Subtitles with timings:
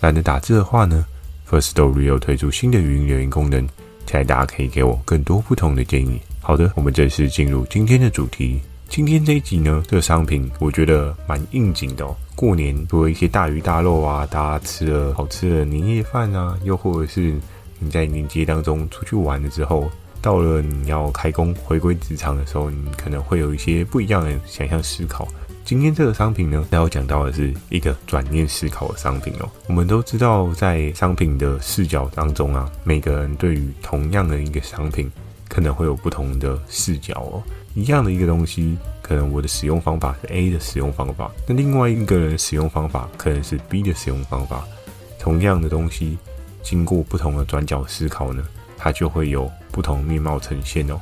[0.00, 1.04] 懒得打字的话呢
[1.50, 3.66] ，First Story 又推出新的语音留言功能，
[4.06, 6.20] 期待大家可以给我更多不同的建议。
[6.40, 8.60] 好的，我们正式进入今天的主题。
[8.88, 12.16] 今天这一集呢，这个商品我觉得蛮应景的哦。
[12.36, 17.34] 过年多一些大鱼大肉啊，大家吃了好吃的年夜饭啊，又或者是
[17.80, 19.90] 你在年节当中出去玩了之后，
[20.22, 25.26] 到了你要开工回归职场的时候，你可能会有一些不一样的想象思考。
[25.68, 29.46] 今天这个商品呢，要讲到的是一个转念思考的商品哦。
[29.66, 35.12] 我们都知道，在商品的视角当中啊，每个人对于同样的一个商品，
[35.46, 37.42] 可能会有不同的视角哦。
[37.74, 44.64] 一样的一个东西，可能我的使用方法是 A 的使用方法，那另外一个人使用方法可能是 B 的使用方法。
[45.18, 46.16] 同样的东西，
[46.62, 48.42] 经过不同的转角思考呢，
[48.78, 50.98] 它就会有不同面貌呈现哦。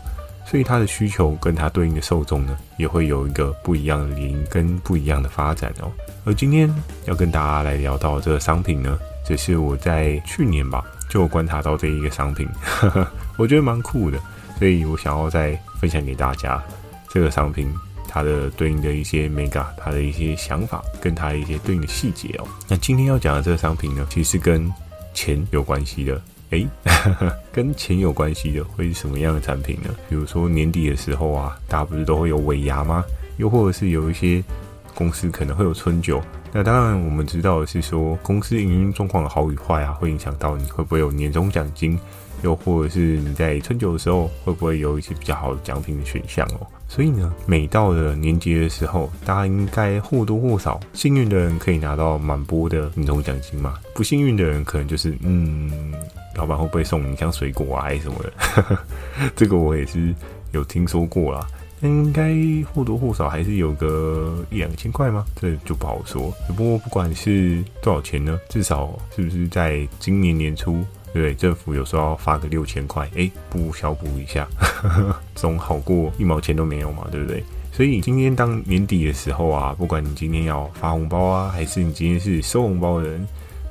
[0.48, 5.90] 所以它的需求跟它对应的受众呢，也会有一个不一样的联姻跟不一样的发展哦。
[6.24, 6.72] 而今天
[7.06, 14.18] 要跟大家来聊到这个商品呢，只是我在去年吧就观察到这一个商品，呵呵，我觉得蛮酷的。
[14.58, 16.62] 所以我想要再分享给大家
[17.08, 17.68] 这个商品，
[18.08, 22.48] 它的对应的一些 mega，它的一些想法，跟它一些对应的细节哦。
[22.66, 24.72] 那今天要讲的这个商品呢，其实跟
[25.12, 26.22] 钱有关系的。
[26.50, 26.66] 诶，
[27.52, 29.90] 跟钱有关系的会是什么样的产品呢？
[30.08, 33.04] 比如说年底的时候啊，大家不是都会有尾牙吗？
[33.38, 34.42] 又或者是有一些
[34.94, 36.22] 公司可能会有春酒。
[36.52, 41.98] 那当然我们知道的是说，公司营运状况的好与坏啊，会影响到你会不会有年终奖金。
[42.42, 46.66] 又或者是你在春酒的时候，会不会有一些比较好的奖品的选项哦？
[46.86, 53.74] 所以呢，每到了年节的时候，大家应该或多或少，幸运的人可以拿到满波的年终奖金嘛？
[53.94, 55.94] 不幸运的人可能就是，嗯，
[56.36, 58.78] 老板会不会送你像水果啊，还是什么的？
[59.34, 60.14] 这个我也是
[60.52, 61.46] 有听说过啦。
[61.82, 62.34] 应该
[62.72, 65.26] 或多或少还是有个一两千块吗？
[65.34, 66.32] 这就不好说。
[66.48, 70.82] 不过不管是多少钱呢，至少是不是在今年年初？
[71.12, 74.48] 对，对政府有时候要发个六千块，哎，补小补一下，
[75.34, 77.44] 总好过一毛钱都没有嘛，对不对？
[77.72, 83.26] 所以今天当年底的时候啊，不管你今天要发红包啊，还是你今天是收红包的人，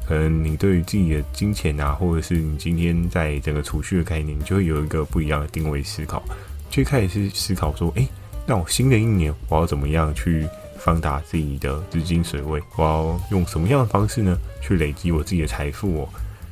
[0.08, 6.24] 可能你对于自己的金钱啊，或者是你今天在整个储蓄的概念，你就会有一个不一样的定位思考，
[6.70, 8.08] 就开始是思考说，哎，
[8.46, 12.62] 那我新的一年我要怎么样去放大自己的资金水位？
[12.78, 16.10] 我要用什么样的方式呢，去累积我自己的财富哦？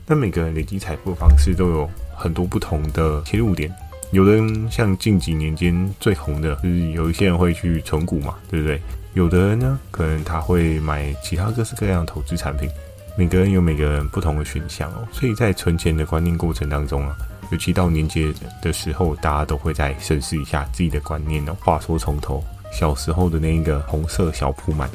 [0.08, 3.72] 那每个人累积财富的方式都有很多不同的切入点。
[4.12, 8.82] 有的人像近几年间最红的，就是有一些人会去存股嘛，对不对？
[9.14, 12.70] 有的人呢，可能他会买其他各式各样的投资产品。
[13.18, 15.08] 每个人有每个人不同的选项哦。
[15.12, 17.16] 所以在存钱的观念过程当中啊，
[17.52, 21.56] 尤其到年节的时候，大家都会再审视一下自己的观念哦。
[21.60, 24.90] 话说从头，小时候的那一个红色小铺满。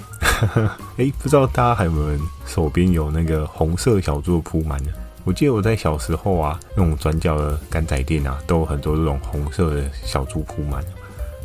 [0.98, 4.90] 哎，不知道大家还有没有人手边有那个红色小猪的扑满呢？
[5.24, 10.82] 我记得我在小时候啊，那种转角的干仔店啊，都有很多这种红色的小猪铺满。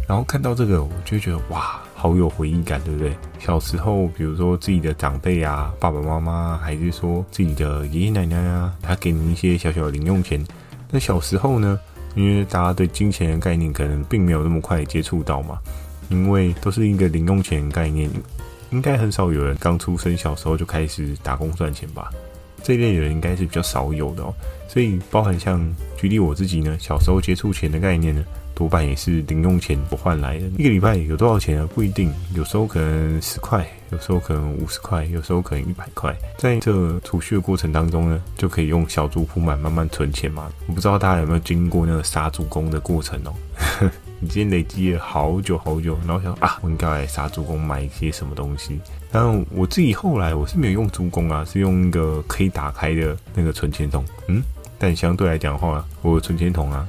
[0.08, 3.16] 然后看到这个，我就觉得哇，好有回忆感，对不对？
[3.40, 10.46] 小时候，比如说自己的长辈啊，爸爸妈妈，还是说自己的爷爷奶奶啊，他给你一些小小的零用钱。
[10.92, 11.80] 那小时候呢，
[12.14, 15.58] 因为大家对金钱的概念可能并没有那么快接触到嘛，
[16.10, 18.10] 因为都是一个零用钱概念。
[18.72, 22.12] 应该很少有人刚出生小时候就开始打工赚钱吧？
[22.62, 24.34] 这一类人应该是比较少有的哦。
[24.68, 28.22] 所以包含像举例我自己呢，小时候接触钱的概念呢，
[28.56, 30.46] 多半也是零用钱不换来的。
[30.58, 31.68] 一个礼拜有多少钱啊？
[31.74, 36.16] 不一定，有时候可能十块，有时候可能五十块，有时候可能一百块。
[36.38, 40.52] 在这储蓄的过程当中呢，就可以用小猪铺满慢慢存钱嘛。
[40.68, 43.34] 我不知道大家有没有经过那个杀猪工的过程哦。
[44.20, 48.80] 你今天累积了好久好久，然后想啊，我应该来杀猪工买一些什么东西。
[49.12, 54.06] 但我自己后来我是没有用猪工啊，是用一个可以打开的那个存钱筒。
[54.28, 54.42] 嗯，
[54.80, 56.88] 但相对来讲的话，我的存钱筒啊，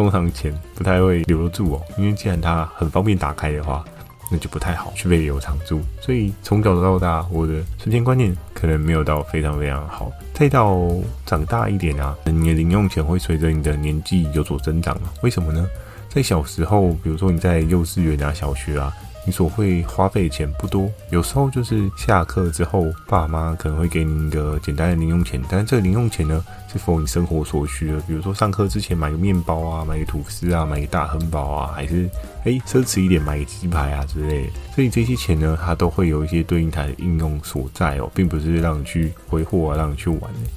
[0.00, 3.84] 通常钱不太会留得住哦，因为既然它很方便打开的话，
[4.32, 5.82] 那就不太好去被留长住。
[6.00, 10.10] 所以从小到大，我的存钱观念可能没有到非常非常好。
[10.32, 10.80] 再到
[11.26, 15.12] 长大一点啊，你的零用钱会随着你的年纪有所增长啊。
[15.22, 15.68] 为什么呢？
[16.08, 18.90] 在小时候，比如说你在幼稚园啊、小学啊，
[19.30, 32.10] 你所会花费的钱不多，有时候就是下课之后，爸妈可能会给你一个简单的零用钱，但是这个零用钱呢，是否你生活所需的，比如说上课之前买个面包啊，买个吐司啊，买个大汉堡啊，还是
[32.42, 34.52] 哎奢侈一点买个鸡排啊之类的。
[34.74, 40.50] 所以这些钱呢，它都会有一些对应它的应用所在哦，并不是让你去挥霍啊，让你去玩的。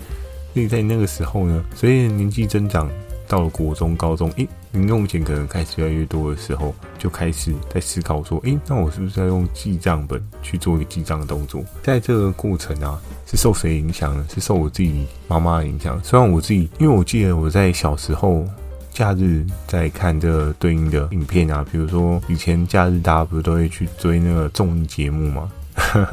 [0.51, 2.89] 所以在那个时候呢，随着年纪增长。
[3.33, 11.63] 到了国中、高中，诶，零用钱可能开始越来越多的时候，就开始在思考说，诶，那我是不是要用记账本去做一个记账的动作？
[11.81, 14.23] 在这个过程啊，是受谁影响呢？
[14.31, 15.99] 是受我自己妈妈的影响。
[16.03, 18.45] 虽然我自己，因为我记得我在小时候
[18.91, 25.51] 假日在看这个对应的影片啊，比如说以前假日大家不是都会去追那个综艺节目吗？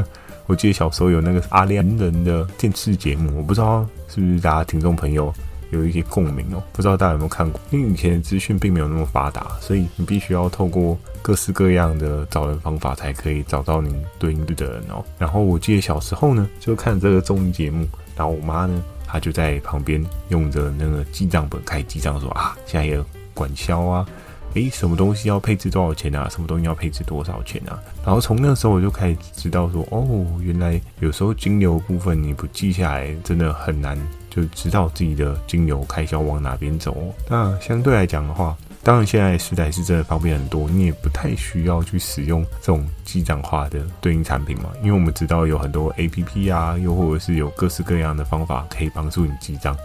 [0.47, 5.31] 我记得小时候有那个阿亮人的电视节目，我不知道是不是大家听众朋友。
[5.71, 7.61] 有一些共鸣哦，不知道大家有没有看过？
[7.71, 15.05] 因为以前的资讯并没有那么发达，所以你必须要透过各式各样的找人方法，才可以找到你对应对的人哦。
[15.19, 17.87] 然后我记得小时候呢，就看这个综艺节目，
[18.17, 24.07] 然后我妈呢，她就在旁边用着那个记账本开记账，说啊，现在有管销啊，
[24.55, 26.29] 诶，什么东西要配置多少钱啊？
[26.29, 27.79] 什么东西要配置多少钱啊？
[28.05, 33.97] 然后从那时候我就开始知道说，哦，原来有时候金流部分你不记下来，真的很难。
[34.31, 36.97] 就知道自己的精油开销往哪边走。
[37.29, 44.71] 那相对来讲的话，当然现在时代是真的方便很多，你也不太需要去使用这种记账化的对应产品嘛。
[44.81, 49.77] 因为我们知道有很多 APP 啊，又或者是有各式各样的方法可以帮助你记账，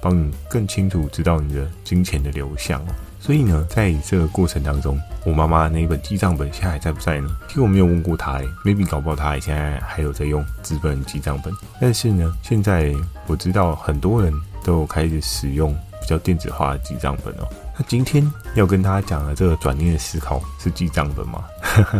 [0.00, 2.84] 帮你更清楚知道你的金钱的流向。
[3.24, 7.34] 所以呢，在这个过程当中，我妈妈那一本记账本现在还在不在呢？
[7.48, 11.50] 其实我没有问过她，maybe 搞不好她现在还有在用纸本记账本。
[11.80, 12.94] 但是呢，现在
[13.26, 14.30] 我知道很多人
[14.62, 17.48] 都有开始使用比较电子化的记账本哦。
[17.78, 21.42] 那今天要跟大家讲的这个转念的思考是记账本吗？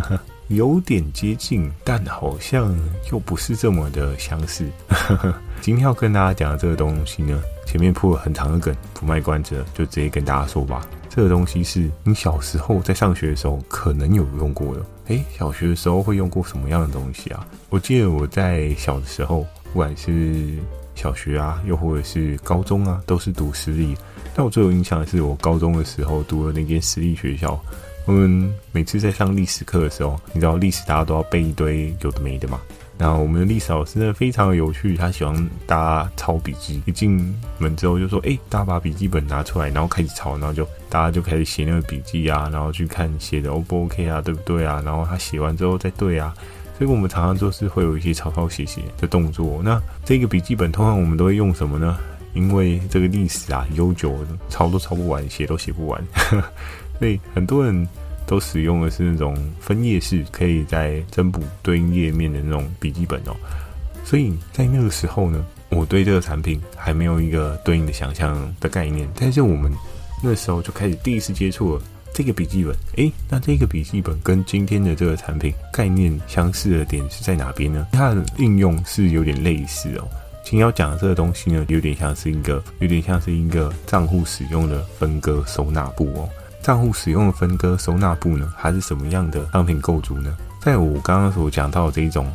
[0.49, 2.71] 有点接近，但好像
[3.11, 4.63] 又不是这么的相似。
[5.59, 10.87] 今天要跟大家讲的这个东西呢，前面铺了很长的梗，不卖关子了，就直接跟大家说吧。
[11.09, 14.85] 这个东西是你小时候在上学的时候可能有用过的。
[15.07, 17.47] 诶，小学的时候会用过什么样的东西啊？
[17.69, 20.57] 我记得我在小的时候，不管是
[20.93, 23.95] 小学啊，又或者是高中啊，都是读私立。
[24.35, 27.57] 但我最有印象的是我高中的时候读的那间私立学校。
[28.05, 32.59] 我们每次在上历史课的时候，你知道历史大家都要背一堆有的没的嘛。
[32.97, 36.81] 然后我们的历史老师呢，非常有趣，他喜欢大家抄笔记。
[36.85, 44.81] 一进门之后就说：“哎，大家把笔记本拿出来，然后开始抄，然后就大家就开始写那个笔记啊，然后去看写的 O 不 OK 啊，对不对啊？
[44.85, 46.33] 然后他写完之后再对啊。
[46.77, 49.61] 所以我们常常就是会有一些抄抄写写的动作。
[49.61, 51.97] 那这个笔记本通常我们都会用什么呢？
[52.33, 54.17] 因为这个历史啊悠久，
[54.49, 56.01] 抄都抄不完，写都写不完，
[56.97, 57.85] 所以很多人。
[58.25, 63.35] 都使用的是那种分页式，可以在增补对应页面的那种笔记本哦。
[64.03, 69.07] 所以在那个时候呢，我对这个产品还没有一个对应的想象的概念。
[69.19, 69.71] 但是我们
[70.23, 71.81] 那时候就开始第一次接触了
[72.13, 72.75] 这个笔记本。
[72.97, 77.87] 诶，那这个笔记本跟今天的这个产品概念相似的点是在哪边呢？
[77.91, 80.07] 它的应用是有点类似哦。
[80.43, 86.29] 今天要讲的这个东西呢，有点像是一个，有点像是一个账户使用的分割收纳簿哦。
[86.65, 90.35] 账户使用的分割收纳布呢，还是什么样的商品构筑呢？
[90.59, 92.33] 在我刚刚所讲到的这一种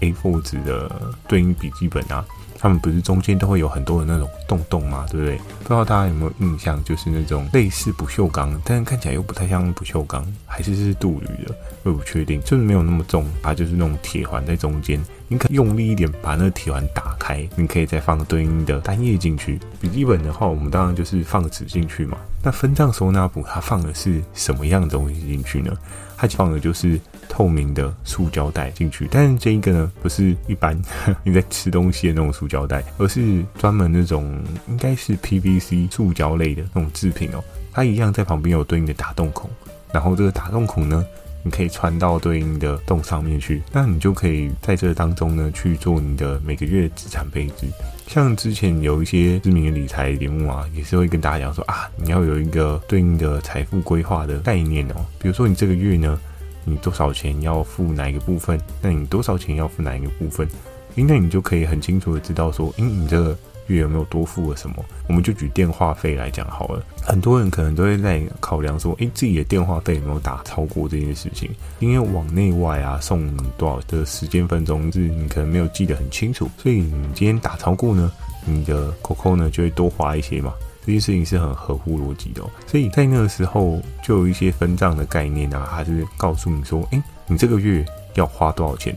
[0.00, 2.22] A4 纸的对应笔记本啊，
[2.60, 5.06] 它们不是中间都会有很多的那种洞洞吗？
[5.10, 5.36] 对不对？
[5.62, 15.02] 不知道大家有没有印象，就是那种类似不锈钢，但是看起来又不太像不锈钢，还是是镀铝的，我也不确定，就是没有那么重，它就是那种铁环在中间。
[15.26, 19.60] 你可以用力一点把那个铁环打开，你可以再放对应的单页进去。
[19.80, 22.18] 笔记本的话，我们当然就是放纸进去嘛。
[22.42, 25.72] 那分账收纳簿它放的是什么样的东西进去呢？
[26.16, 29.08] 它放的就是透明的塑胶袋进去。
[29.10, 30.78] 但是这一个呢，不是一般
[31.24, 37.42] 你在吃东西的那种塑胶袋，而是专门那种应该是 PVC 塑胶类的那种制品哦。
[37.72, 39.48] 它一样在旁边有对应的打洞孔，
[39.92, 41.06] 然后这个打洞孔呢，
[41.44, 47.66] 你可以穿到对应的洞上面去，那你就可以在这当中呢去做你的每个月资产配置。
[48.08, 55.06] 像之前有一些知名的理财节目啊，也是会跟大家讲说啊，你要有一个对应的财富规划的概念哦。
[55.20, 56.18] 比如说你这个月呢，
[56.64, 58.60] 你多少钱要付哪一个部分？
[58.80, 60.48] 那你多少钱要付哪一个部分？
[60.96, 63.36] 应该你就可以很清楚的知道说，嗯，你这个。
[63.66, 64.84] 月有没有多付了什么？
[65.06, 66.84] 我们就举电话费来讲好了。
[67.02, 71.48] 很多人可能都会在考量说，诶，自己的电话费有没有打超过这件事情？
[71.78, 78.10] 因为往内外啊送多少的时间分钟，是你可能没有记得很清楚，所以你今天打超过呢，
[78.44, 80.52] 你的扣扣呢就会多花一些嘛。
[80.84, 82.50] 这件事情是很合乎逻辑的哦。
[82.66, 87.02] 所以在那个时候，就有一些分账的概念啊，还是告诉你说，诶。
[87.32, 88.92] 你这个月要花多少钱，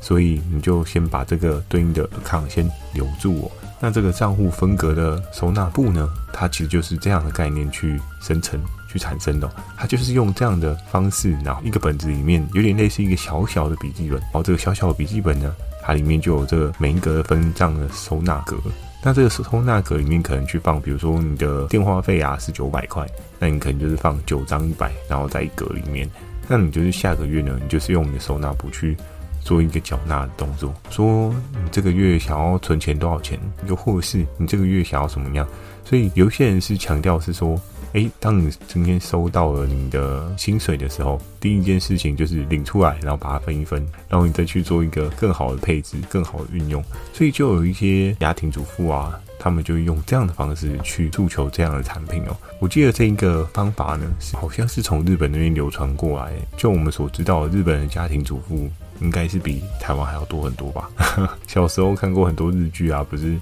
[0.00, 3.50] 所以你就先把这个对应的 account 先留住哦。
[3.80, 9.50] 那这个账户分隔的收纳簿呢，它其实就是这样的概念去生成、去产生的。
[9.76, 18.56] 它就是用这样的方式，然后一个本子里面有点类似一个小小的笔记本，然后这个小小的笔记本呢，它里面就有这个每一格分账的收纳格。
[19.02, 23.04] 那这个收纳格里面可能去放，比如说你的电话费啊是九百块，
[23.38, 26.08] 那你可能就是放九张一百，然后在一格里面。
[26.48, 28.96] 那你就是下个月呢，你就是用你的收纳布去
[29.40, 35.46] 做一个缴纳的动作，说你这个月想要存钱多少钱，又或者是你这个月想要什么样。
[35.84, 37.60] 所以有些人是强调是说。
[37.92, 46.82] 诶，当你今天收到了你的薪水的时候，第一件事情就是领出来，然后把它分一分，然后你再去做一个更好的配置、更好的运用。
[47.12, 52.36] 所以就有一些家庭主妇啊，他们就用这样的方式去诉求这样的产品哦。
[52.60, 56.32] 我记得这一个方法呢，好像是从日本那边流传过来。
[56.56, 58.70] 就我们所知道，日本的家庭主妇
[59.02, 60.88] 应该是比台湾还要多很多吧？
[61.46, 63.36] 小时候看过很多日剧啊，不是？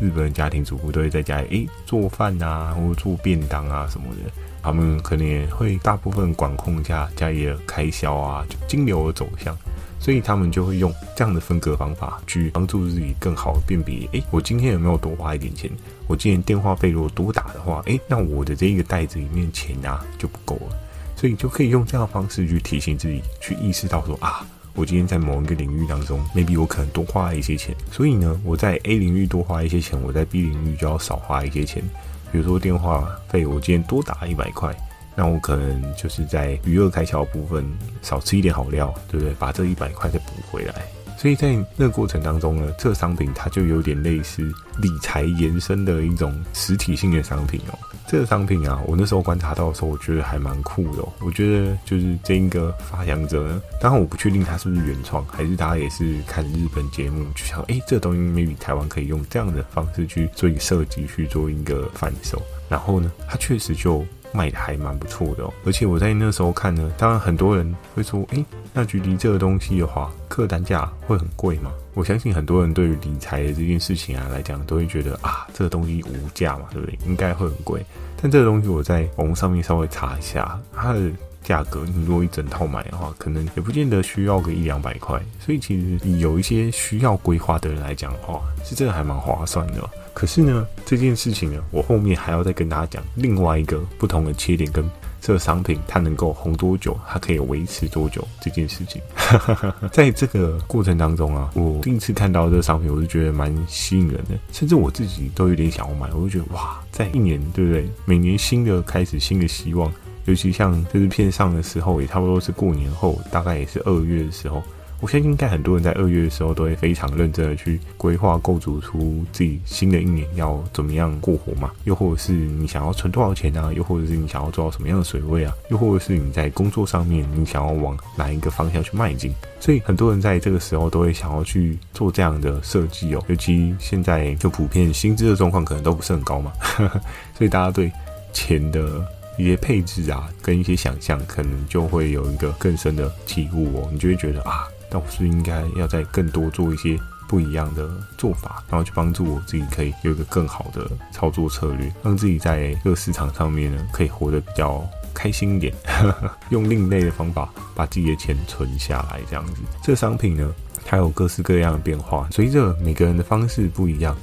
[0.00, 4.30] 日本的家庭主妇都会在家里诶做饭啊，或者做便当啊什么的，
[4.62, 9.56] 他们可能也会大部分管控一下家里的开销啊，就金流的走向，
[9.98, 14.08] 所以他们就会用这样的分割方法去帮助自己更好的辨别。
[14.12, 15.70] 诶，我今天有没有多花一点钱？
[16.06, 20.76] 我今天电话费如果多打的话，诶，那我的这一个袋子里面钱啊就不够了，
[21.16, 24.46] 所以就可以用这样的方式去提醒自己，去意识到说啊。
[24.78, 31.82] 我今天在某一个领域当中，maybe 我可能多花了一些钱，所以呢，我在 A 领域多花一些钱，我在 B 领域就要少花一些钱。
[32.30, 34.72] 比如说电话费，我今天多打一百块，
[35.16, 37.66] 那我可能就是在娱乐开销部分
[38.02, 39.34] 少吃一点好料，对不对？
[39.34, 40.74] 把这一百块再补回来。
[41.20, 44.40] 所以在那个过程当中呢，这商品它就有点类似
[44.80, 47.78] 理财延伸的一种实体性的商品哦。
[48.06, 51.02] 这个商品啊，我那时候观察到的时候，我觉得还蛮酷的。
[51.18, 62.40] 我觉得就是这一个发扬者呢，当然我不确定他是不是原创，还是他也是看日本节目就想，哎，这个东西 maybe 台湾可以用这样的方式去做一个设计，去做一个贩售。
[62.68, 64.06] 然后呢，它确实就。
[64.32, 71.70] 卖的还蛮不错的哦，而且我在那时候看呢，当然很多人会说，诶，那距离这个东西的话，客单价会很贵吗？
[71.94, 76.98] 我相信很多人对于理财的这件事情啊来讲，都会觉得啊，这个东西无价嘛，对不对？
[77.06, 77.84] 应该会很贵。
[78.20, 81.10] 但这个东西我在网络上面稍微查一下，它的
[81.42, 85.20] 价格，你如果一整套买的话，可能也不见得需要个一两百块。
[85.40, 89.88] 所以其实有一些需要规划的人来讲的话，是真的还蛮划算的。
[90.18, 94.84] 可是呢，这件事情呢，我后面还要再跟大家讲另外一个不同的切点，跟
[95.20, 99.00] 这个商品它能够红多久，它可以维持多久这件事情。
[99.92, 106.08] 在这个过程当中啊，我第一次看到这个商品，我就觉得蛮吸引人的，甚至我自己都有点想要买。
[106.12, 107.88] 我就觉得哇，在一年对不对？
[108.04, 109.88] 每年新的开始，新的希望，
[110.24, 114.60] 尤其像这支片上的时候，也差不多是过年后，大概也是二月的时候。
[115.00, 136.52] 我相信应该很多人在二月的时候都会非常认真的去规划构筑出自己新的一年要怎么样过活嘛，又或者是你想要存多少钱啊，又或者是你想要做到什么样的水位啊，又或者是你在工作上面你想要往哪一个方向去迈进，所以很多人在这个时候都会想要去做这样的设计哦，尤其现在就普遍薪资的状况可能都不是很高嘛，
[137.38, 137.92] 所以大家对
[138.32, 139.06] 钱的
[139.38, 144.66] 一些配置啊，跟一些想象，可能就会有一个更深的体悟哦，你就会觉得啊。
[144.90, 155.74] 那我是应该要再更多做一些不一样的做法，然后去帮助我自己可以有一个更好的操作策略，让自己在这个市场上面呢可以活得比较开心一点，
[156.50, 159.60] 用另类的方法把自己的钱存下来，这样子。
[159.82, 160.54] 这商品呢，
[160.84, 164.16] 它有各式各样的变化，随着每个人的方式不一样，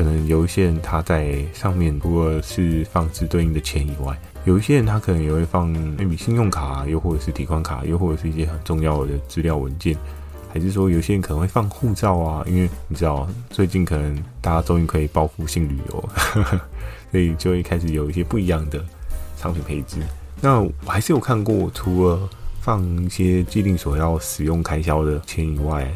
[0.00, 4.18] 可能有一些人他在上面除了是放置对应的钱以外。
[4.46, 9.94] 有一些人他可能也会放一笔信用卡，又或者是提款卡，又或者是一些很重要的资料文件，
[10.54, 12.42] 还是说有些人可能会放护照啊？
[12.46, 16.08] 因为你知道最近可能大家终于可以报复性旅游，
[17.12, 18.82] 所以就会开始有一些不一样的
[19.36, 19.98] 商品配置。
[20.40, 22.26] 那我还是有看过，除了
[22.62, 25.86] 放一些既定所要使用开销的钱以外，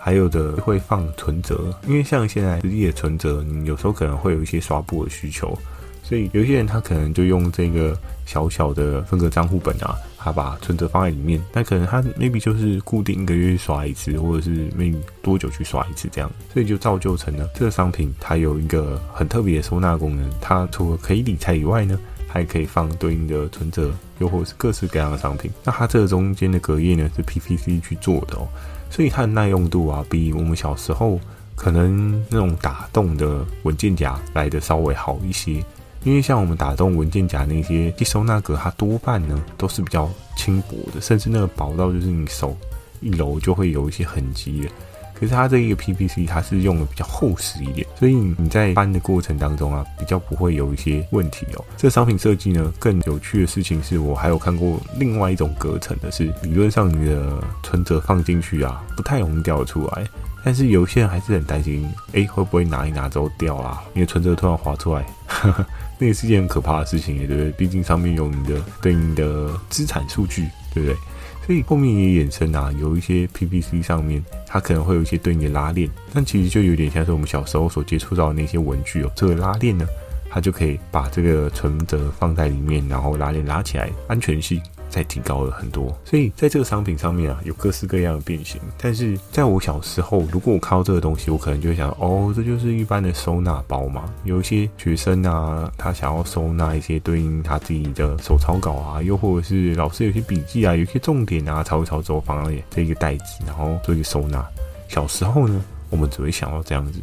[0.00, 5.56] 还有的会放存折，因为像现在实际的存折，你有时候可能会有一些刷簿的需求。
[6.02, 20.28] 所以有些人他可能就用这个小小的分隔账户本啊，他把存折放在里面，但可能他 maybe 就是固定一个月去刷一次，或者是 maybe 多久去刷一次这样，所以就造就成了这个商品它有一个很特别的收纳功能。
[20.40, 25.48] 它除了可以理财以外呢，还可以放对应的存折，又或是各式各样的商品。
[25.62, 28.48] 那它这个中间的隔页呢是 PVC 去做的哦，
[28.90, 31.18] 所以它的耐用度啊，比我们小时候
[31.54, 35.64] 可能那种打洞的文件夹来的稍微好一些。
[36.02, 42.56] 因为像我们打洞文件夹那些一收纳格，它多半呢都是比较轻薄的，甚至那个薄到就是你手
[43.00, 44.68] 一揉就会有一些痕迹的。
[45.20, 51.64] 可是它这一个 PPC 它是用的比较厚实一点，所以你在搬的过程当中啊，比较不会有一些问题哦。
[51.76, 60.06] 这个商品设计呢，更有趣的事情是我还有看过另外一种隔层的是，理论上你的存折放进去啊，不太容易掉出来。
[60.42, 63.82] 但是有些人还是很担心，哎，会不会拿一拿之后掉啊？
[63.92, 65.66] 你的存折突然滑出来，呵呵，
[65.98, 67.50] 那也是件很可怕的事情，对不对？
[67.50, 70.96] 毕竟上面有你的对应的资产数据，对不对？
[71.50, 79.10] 所以后面也衍生啊，有一些 PPC 上面它可能会有一些对应的拉链，但其实就有点像是我们小时候所接触到的那些文具哦。
[79.16, 79.84] 这个拉链呢，
[80.30, 84.62] 它就可以把这个存折放在里面，然后拉链拉起来，安全性。
[84.90, 88.60] 再提高了很多，所以在这个商品上面啊，有各式各样的变形。
[88.76, 94.12] 但是在我小时候，如果我看到这个东西，我可能就会想，哦，这就是一般的收纳包嘛。
[94.24, 104.44] 有一些学生啊，他想要收纳一些对应他自己的手抄稿啊，又或者是老师有些笔记啊，有些重点啊，抄一抄之后放在这一个袋子，然后做一个收纳。
[104.88, 107.00] 小时候呢，我们只会想到这样子。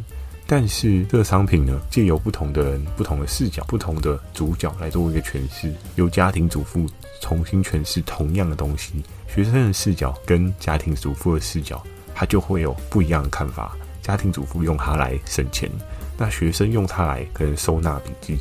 [0.50, 6.86] 但是这个商品呢，借由不同的人、不同的视角、不同的主角来做一个诠释，由家庭主妇
[7.20, 11.82] 重新诠释同样的东西，学生的视角跟家庭主妇的视角，
[12.14, 13.76] 他就会有不一样的看法。
[14.02, 15.70] 家庭主妇用它来省钱，
[16.16, 18.38] 那学生用它来可能收纳笔记，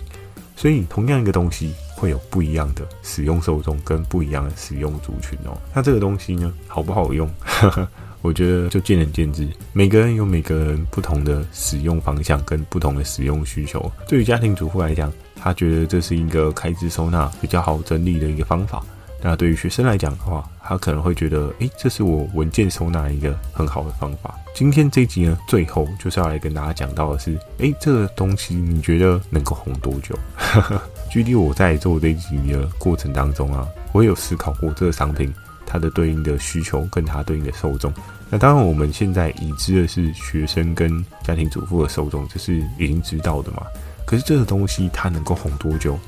[0.55, 5.57] 所以同样一个东西会有不一样的使用受众跟不一样的使用族群哦。
[5.73, 7.29] 那这个东西呢，好不好用？
[8.21, 13.91] 我觉得就见仁见智，每个人有每个人不同的使用方向跟不同的使用需求。
[14.07, 18.83] 对于家庭主妇来讲，他觉得这是一个开支收纳比较好整理的一个方法。
[19.21, 24.35] 那对于学生来讲的话，他可能会觉得，诶，这是我文件收纳一个很好的方法。
[24.53, 30.17] 今天这一集呢，最后就是要来跟大家讲到的是，诶，这个东西你觉得能够红多久？
[31.09, 35.33] 距离我在做这一集的过程当中啊，我有思考过这个商品。
[35.69, 37.93] 它的对应的需求跟它对应的受众，
[38.29, 43.63] 那当然我们现在已知的是学生跟家庭主妇的受众，这是已经知道的嘛。
[44.07, 45.99] 可是这个东西它能够红多久？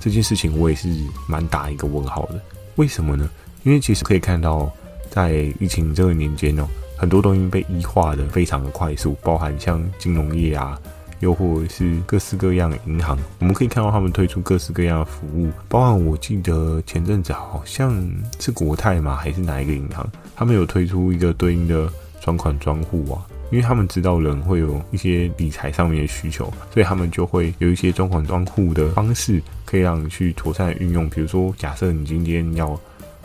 [0.00, 0.88] 这件事情我也是
[1.28, 2.40] 蛮打一个问号的。
[2.74, 3.30] 为什么呢？
[3.62, 4.68] 因为其实可以看到，
[5.08, 10.76] 在疫情这个年间哦，很多东西被异化的非常的快速，包含像金融业啊。
[11.20, 18.06] 又或者是各式各样的银行，我们可以看到他们推出各式各样的服务，包含我记得前阵子好像
[18.38, 31.08] 是国泰嘛，还是哪一个银行，他们有推出一个对应的专款专户啊，因为他们知道人会有一些理财上面的需求，所以他们就会有一些专款专户的方式，可以让你去妥善运用。
[31.08, 32.76] 比如说，假设你今天要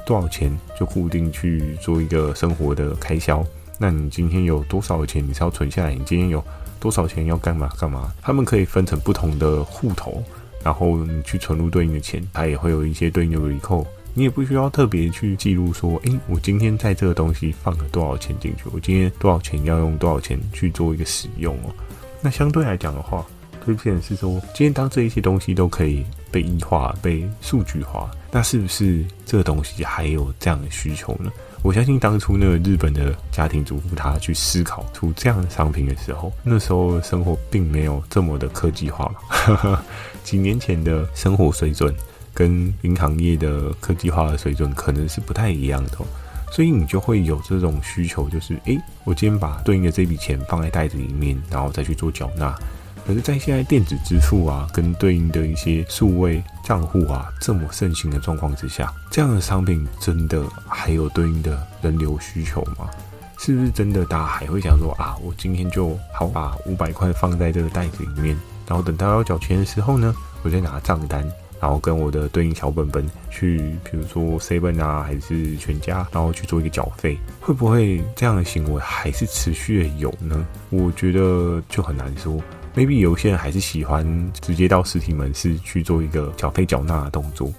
[0.05, 3.43] 多少钱，就固定去做一个生活的开销，
[3.79, 5.95] 那你今天有多少钱，你是要存下来？
[5.95, 6.43] 你今天有。
[6.81, 8.13] 多少钱要干嘛干嘛？
[8.21, 10.23] 他们可以分成不同的户头，
[10.63, 13.85] 然后你去存入对应的钱，它也会有一些对应的回扣。
[14.13, 21.73] 你也不需要特别去记录说，诶，我今天在这个东西放了多少钱进去，我今天多少钱要用多少钱去做一个使用哦。
[22.21, 23.25] 那相对来讲的话，
[23.63, 31.31] 推荐是说，今天当这一些东西都可以被异化、被数据化，那是不是这个东西还有这样的需求呢？
[31.61, 39.83] 我相信当初那个日本的家庭主妇，她去思考出这样的商品的时候，那时候生活并没有这么的科技化嘛。
[40.23, 41.93] 几年前的生活水准
[42.39, 46.05] 跟银行业的科技化的水准可能是不太一样的哦，
[46.49, 52.57] 所以你就会有这种需求，就是诶，我今天把对应的这笔钱放在袋子里面，然后再去做缴纳。
[53.05, 62.89] 可是，在现在电子支付啊，跟对应的一些数位账户啊这么盛行的状况之下，这样的商品真的还有对应的人流需求吗？
[63.37, 64.05] 是不是真的？
[64.05, 71.25] 大家还会想说啊，我今天就好把五百块放在这个袋子里面，然后等到要缴钱的时候呢，我再拿账单，
[71.59, 80.45] 然后跟我的对应小本本去，比如说 Seven 啊，还是全家，然后去做一个缴费，会不会这样的行为还是持续的有呢？
[80.69, 82.41] 我觉得就很难说。
[82.75, 87.51] maybe 有些人还是喜欢直接到实体门市去做一个缴费缴纳的动作，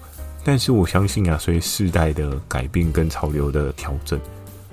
[0.43, 4.19] 但是我相信啊，随世代的改变跟潮流的调整，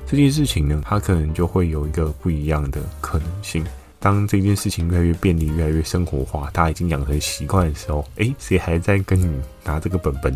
[0.07, 3.63] 这件事情呢，它可能就会有一个不一样的可能性。
[4.01, 9.29] 当这件事情越来越便利、越来越生活化，大家已经养成习惯的时候，诶，谁还在跟你
[9.65, 10.33] 拿这个本本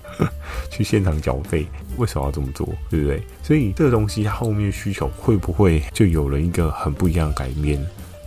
[0.70, 1.66] 去现场缴费？
[1.96, 2.68] 为什么要这么做？
[2.90, 3.22] 对不对？
[3.42, 7.84] 所以这个东西它后面需求会不会就有了一个很不一样的改变？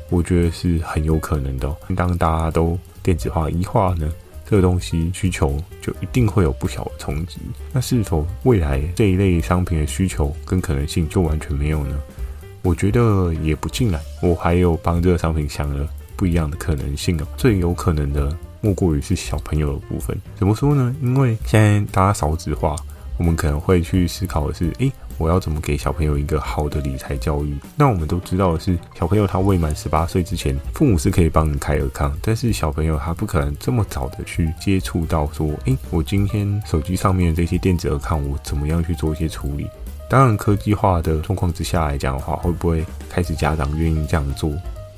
[0.10, 1.76] 我觉得是很有可能的。
[1.96, 4.12] 当大家都电子化、一化呢，
[4.46, 7.38] 这个东西需求就一定会有不小的冲击。
[7.72, 12.00] 那是否未来这一类商品的需求跟可能性就完全没有呢？
[12.64, 14.02] 我觉得也不尽然。
[14.22, 17.28] 我还有帮这个商品想了不一样的可能性哦。
[17.38, 20.18] 最有可能的莫过于是小朋友的部分。
[20.36, 20.96] 怎么说呢？
[21.02, 22.76] 因为现在大家少子化，
[23.18, 27.56] 我们可能会去思考的是，诶，我要怎么给小朋友一个好的理财教育？
[27.76, 39.68] 那我们都知道的是，小朋友他未满十八岁之前，父母是可以帮你开 account，但是小朋友他不可能这么早的去接触到说，诶，我今天手机上面的这些电子 account，我怎么样去做一些处理？
[40.10, 44.52] 当然，科技化的状况之下来讲的话，会不会开始家长愿意这样做？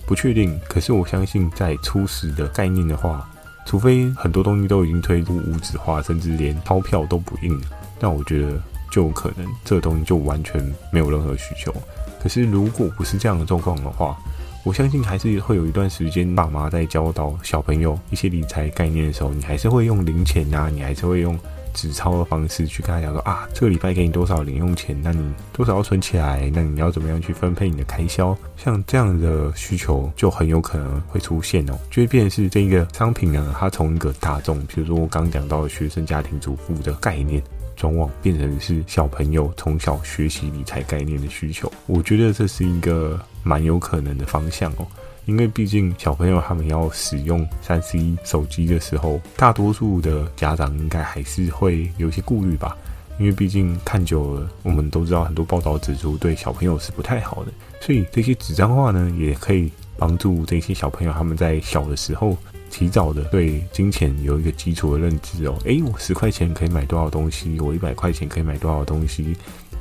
[0.05, 0.59] 不确定。
[0.67, 3.29] 可是我相信，在初始的概念的话，
[3.65, 7.67] 除非很多东西都已经推出无纸化，甚至连钞票都不印了，
[7.99, 11.73] 那我觉得就有可能这东西就完全没有任何需求。
[12.21, 14.17] 可是如果不是这样的状况的话，
[14.63, 21.39] 我相信还是会有一段时间，爸妈在教导小朋友一些理财概念的时候，你还是会用零钱啊，你还是会用。
[21.75, 25.21] 纸钞的方式去跟他讲说啊，这个礼拜给你多少零用钱，那你
[25.53, 28.35] 多少要存起来，那你要怎么样去分配你的开销？
[28.55, 37.43] 像这样的需求就很有可能会出现哦，就会变成是这一个商品呢，它从一个大众，比如说我刚讲到的学生家庭主妇的概念，
[37.75, 44.87] 转往变成是小朋友从小学习理财概念的需求，我觉得这是一个蛮有可能的方向哦。
[45.25, 52.77] 因为毕竟小朋友他们要使用三 C 手机的时候，大多数的家长应该还是会有些顾虑吧。
[53.17, 62.37] 因为毕竟看久了，我们都知道很多报道指出对小朋友是不太好的，所以这些纸张化呢，也可以帮助这些小朋友他们在小的时候
[62.69, 65.57] 提早的对金钱有一个基础的认知哦。
[65.63, 67.57] 诶，我十块钱可以买多少东西？
[67.61, 69.33] 我一百块钱可以买多少东西？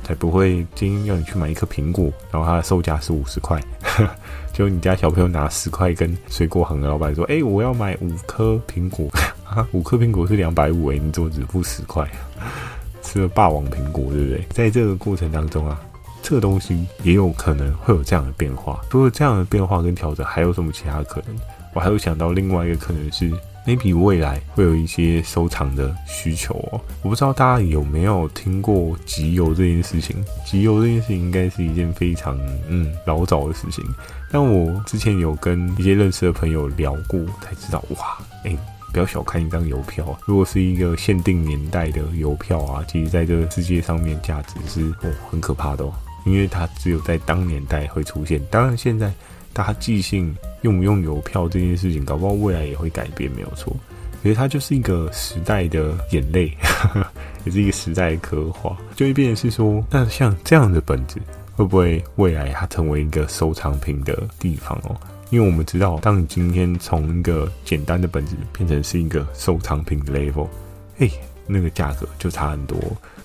[0.05, 3.59] 才不会今天要你去买一颗苹果，然后它的售价是五十块。
[4.53, 9.09] 就你家小朋友拿十块跟水果行的老板说：“哎、我要买五颗苹果
[9.43, 12.07] 啊，五颗苹果是两百五哎，你怎么只付十块？
[13.01, 15.81] 吃了霸王苹果，对不对？”在这个过程当中啊，
[16.21, 18.79] 这个东西也有可能会有这样的变化。
[18.89, 21.35] 除了这样的变化跟调整，还有什么其他可能？
[21.73, 23.31] 我还有想到另外一个可能是。
[23.65, 30.15] Maybe 未来会有一些收藏的需求哦，我不知道大家有没有听过集邮这件事情。
[30.45, 33.83] 集邮这件事情应该是一件非常嗯老早的事情，
[34.31, 38.55] 但我之前有跟一些认识的朋友聊过，才知道哇，哎、
[38.93, 45.91] 不要小看一张邮票，如果是一个限定年代的邮票啊，其实在这个世界上面价值是哦很可怕的哦，
[46.25, 49.11] 因为它只有在当年代会出现，当然现在。
[49.55, 53.73] 大家寄信用不用邮票这件事情，搞不好未来也会改变，没有错。
[54.21, 56.51] 其实它就是一个时代的眼泪，
[57.45, 58.75] 也是一个时代的刻画。
[58.95, 61.21] 就会变成是说，那像这样的本子，
[61.55, 64.93] 会不会未来它成为一个收藏品的地方哦？
[65.29, 70.49] 因为我们知道，当你今天从一个简单的本子变成是一个收藏品的 level，
[70.99, 71.09] 哎，
[71.47, 72.77] 那个价格就差很多，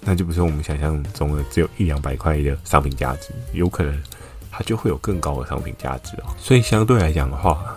[0.05, 3.99] 那就不是我们想象中的只有一两百块的商品价值，有可能。
[4.61, 7.75] 它就会有更高的商品价值哦，所以相对来讲的话，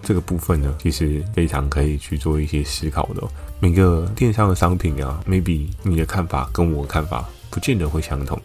[0.00, 3.22] 这个部分呢，其实非常可以去做一些思考的。
[3.58, 8.40] 每个电商的商品啊，maybe 你的看法跟我的看法不见得会相同，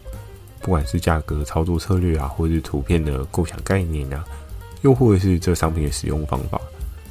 [0.60, 4.24] 不管是价格、操作策略啊，或者是图片的构想概念啊，
[4.82, 6.60] 又或者是这商品的使用方法，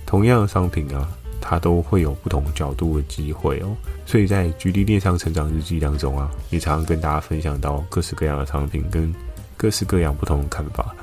[0.05, 1.07] 同样的商品啊，
[1.39, 3.73] 它都会有不同角度的机会哦。
[4.05, 9.15] 所以在 GD 电商成长日记当中啊，也常常跟大家分享到各式各样的商品跟。
[9.57, 10.95] 各式各样不同的看法，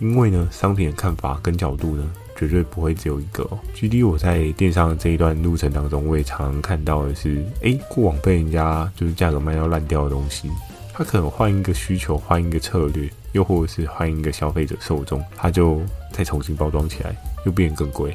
[0.00, 3.58] 因为呢，商品的看法跟角度呢，绝对不会只有一个哦。
[3.72, 10.50] 举例我在电商这一段路程当中，我也常常看到的是，诶，过往被人家就是价格卖到烂掉的东西，
[10.92, 15.80] 他可能换一个需求，换一个策略，又或者是换一个消费者受众，他就
[16.12, 18.14] 再重新包装起来，又变更贵。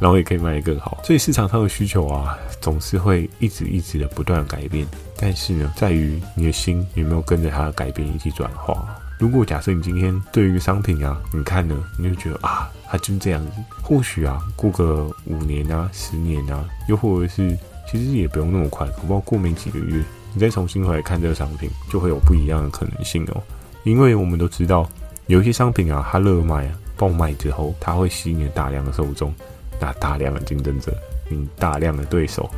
[0.00, 4.86] 然后也可以卖得更好，所以市场上的需求啊，总是会一直一直的不断改变。
[5.16, 8.96] 但是呢，在于你的心有没有跟着它的改变一起转化。
[9.18, 13.52] 如果假设你今天对于商品啊，你看呢，你就觉得啊，它就是这样子。
[13.82, 17.58] 或许啊，过个五年啊、十年啊，又或者是
[17.90, 23.42] 其实也不用那么快，恐怕过没几个月，你再重新回来看这个商品，就会有不一样的可能性哦。
[23.82, 24.88] 因为我们都知道，
[25.26, 29.34] 有一些商品啊，它热卖啊、爆卖之后，它会吸引大量的受众。
[29.80, 30.92] 那大量的竞争者，
[31.28, 32.50] 你大量的对手，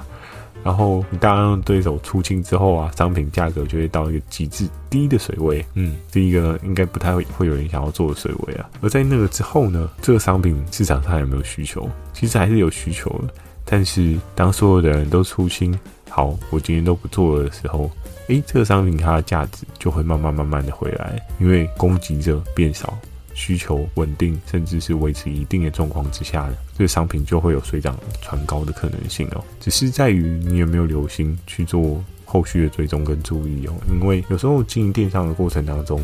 [0.64, 5.64] 然后你大量的对手出清之后啊，商品价格就会到一个极致低的水位。
[5.74, 8.68] 嗯，第一个应该不太会会有人想要做的水位啊。
[8.80, 11.88] 而在那个之后呢，这个商品市场上有没有需求？
[12.12, 13.32] 其实还是有需求的。
[13.64, 15.76] 但是当所有的人都出清，
[16.08, 17.90] 好，我今天都不做了的时候，
[18.28, 22.96] 诶，这个商品它的价值就会慢慢慢慢的回来，因为供给者变少。
[23.36, 29.44] 需求稳定，甚至是维持一定的状况之下的，这个商品就会有水涨船高的可能性哦。
[29.60, 33.74] 只是在于你有没有留心去做后续的追踪跟注意哦。
[33.92, 36.02] 因为有时候经营电商的过程当中，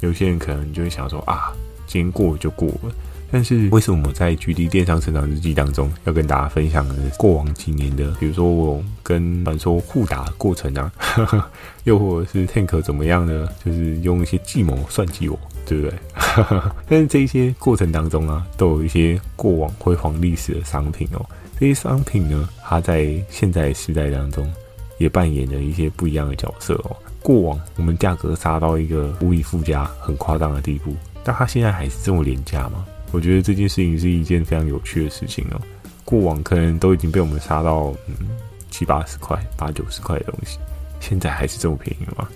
[0.00, 1.50] 有些人可能就会想说啊，
[1.86, 2.94] 今天过了就过了。
[3.30, 11.50] 但是为什么我在 GD 电商成长日记当中要跟大家分享的过往几年的，比如说我跟传说互打过程啊，呵 呵
[11.82, 13.48] 又或者是 Tank 怎么样呢？
[13.64, 15.98] 就是用一些计谋算计我，对不对？
[16.88, 21.24] 但是这些过程当中啊，都有一些过往辉煌历史的商品哦。
[21.58, 24.50] 这些商品呢，它在现在时代当中
[24.98, 26.96] 也扮演着一些不一样的角色哦。
[27.22, 32.84] 过往我们价格杀到一个无以复加、很夸张的地步，但它现在还是这么廉价吗？
[33.12, 35.60] 我觉得这件事情是一件非常有趣的事情哦。
[36.04, 38.28] 过往可能都已经被我们杀到嗯
[38.70, 40.58] 七八十块、八九十块的东西，
[41.00, 42.28] 现在还是这么便宜吗？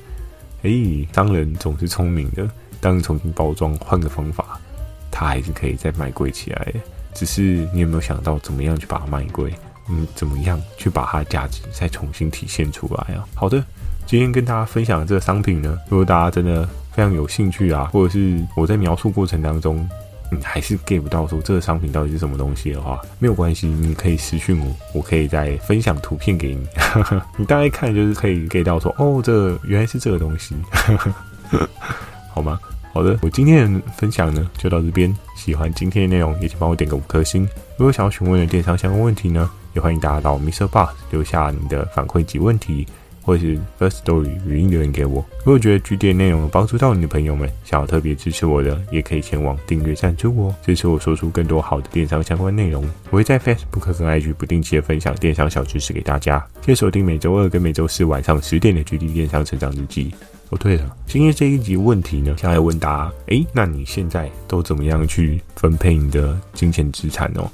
[0.63, 2.49] 诶，商人总是聪明的，
[2.81, 4.59] 当你重新包装、换个方法，
[5.11, 6.73] 它还是可以再卖贵起来。
[7.15, 9.53] 只是你有没有想到怎么样去把它卖贵？
[9.89, 13.27] 嗯，怎么样去把它的价值再重新体现出来啊？
[13.35, 13.63] 好的，
[14.07, 19.89] 今天跟大家分享的这个商品呢，如果大家真的非常有兴趣啊，或者是我在描述过程当中。
[20.31, 26.67] 你还是 get 不到说这个商品到底是什么东西的话，没有关系，你可以私讯我，我可以再分享图片给你。
[27.39, 30.55] 你 大概看就是可以 get 到说，哦，这、原来是这个东西，
[32.39, 32.61] 好吗？
[32.93, 35.13] 好的，我今天的分享呢就到这边。
[35.35, 37.43] 喜欢今天的内容，也请帮我点个五颗星。
[37.77, 40.69] 如果想要询问的电商相关问题呢，也欢迎大家到 Mr.
[40.69, 42.87] Boss 留下你的反馈及问题。
[43.21, 45.23] 或是 First Story 语音留言给我。
[45.45, 52.89] 如果觉得 GD 内容有帮助到你的朋友们，想要特别支持我的，也可以前往订阅赞助我，支持我说出更多好的电商相关内容。
[53.11, 56.43] 我会在 Facebook 跟 IG 不定期的分享电商小知识给大家。
[56.63, 60.15] 记得锁定每周二跟每周四晚上十点的 GD 电商成长日记。
[60.51, 67.51] 哦，对了，今天这一集问题呢，想要问大家，诶，那你现在都怎么样去分配你的金钱资产哦？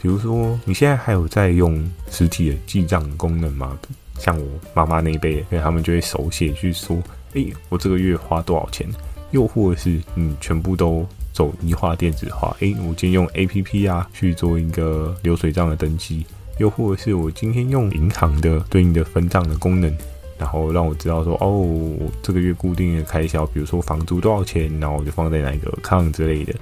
[0.00, 3.76] 比如说，你现在还有在用实体的记账功能吗？
[4.18, 6.96] 像我妈妈那一辈，他们就会手写去说
[7.34, 8.86] ：“诶，我这个月花多少钱？”
[9.32, 16.24] 又或者是你全部都走移化电子化，诶，我今天用 APP 啊去做一个流水账的登记，
[16.58, 19.92] 又或者是我今天用银行的对应的分账的功能，
[20.38, 26.54] 然后让我知道说：“哦，这个月固定的开销，比如说房租多少钱，然后我就放在哪一个坑之类的。”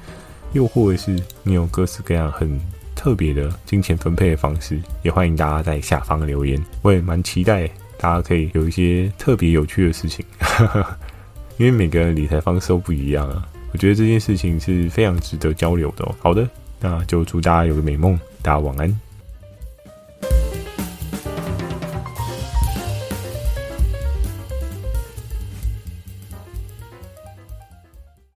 [0.53, 2.61] 又或者是你有各式各样很。
[2.97, 6.59] 特别的金钱分配的方式，也欢迎大家在下方留言。
[6.81, 10.25] 我也蛮期待大家可以有一些特别有趣的事情，
[11.59, 13.47] 因为每个人理财方式都不一样啊。
[13.73, 16.15] 我觉得这件事情是非常值得交流的哦。
[16.21, 16.49] 好的，
[16.81, 19.01] 那就祝大家有个美梦，大家晚安。